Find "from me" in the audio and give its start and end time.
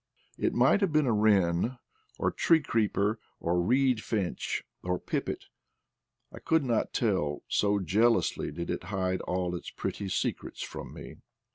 10.63-11.17